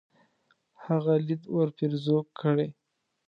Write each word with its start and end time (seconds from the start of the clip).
هغه 0.85 1.13
ليد 1.25 1.43
ورپېرزو 1.55 2.17
کړي. 2.39 2.67